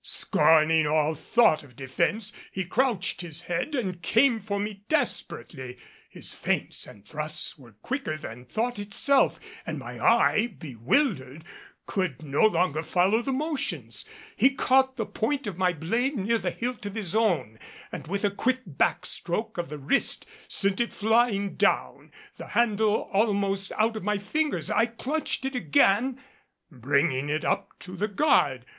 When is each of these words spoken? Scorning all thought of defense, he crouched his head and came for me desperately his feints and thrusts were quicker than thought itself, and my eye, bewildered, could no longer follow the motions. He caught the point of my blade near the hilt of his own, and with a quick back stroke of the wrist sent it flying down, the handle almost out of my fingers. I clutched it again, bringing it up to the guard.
Scorning 0.03 0.87
all 0.87 1.13
thought 1.13 1.61
of 1.61 1.75
defense, 1.75 2.33
he 2.51 2.65
crouched 2.65 3.21
his 3.21 3.43
head 3.43 3.75
and 3.75 4.01
came 4.01 4.39
for 4.39 4.59
me 4.59 4.83
desperately 4.89 5.77
his 6.09 6.33
feints 6.33 6.87
and 6.87 7.05
thrusts 7.05 7.55
were 7.55 7.73
quicker 7.83 8.17
than 8.17 8.43
thought 8.45 8.79
itself, 8.79 9.39
and 9.63 9.77
my 9.77 10.03
eye, 10.03 10.55
bewildered, 10.57 11.43
could 11.85 12.23
no 12.23 12.43
longer 12.47 12.81
follow 12.81 13.21
the 13.21 13.31
motions. 13.31 14.03
He 14.35 14.49
caught 14.49 14.97
the 14.97 15.05
point 15.05 15.45
of 15.45 15.59
my 15.59 15.71
blade 15.71 16.15
near 16.17 16.39
the 16.39 16.49
hilt 16.49 16.83
of 16.87 16.95
his 16.95 17.13
own, 17.13 17.59
and 17.91 18.07
with 18.07 18.25
a 18.25 18.31
quick 18.31 18.61
back 18.65 19.05
stroke 19.05 19.59
of 19.59 19.69
the 19.69 19.77
wrist 19.77 20.25
sent 20.47 20.81
it 20.81 20.93
flying 20.93 21.53
down, 21.57 22.11
the 22.37 22.47
handle 22.47 23.07
almost 23.13 23.71
out 23.77 23.95
of 23.95 24.03
my 24.03 24.17
fingers. 24.17 24.71
I 24.71 24.87
clutched 24.87 25.45
it 25.45 25.53
again, 25.53 26.19
bringing 26.71 27.29
it 27.29 27.45
up 27.45 27.77
to 27.81 27.95
the 27.95 28.07
guard. 28.07 28.65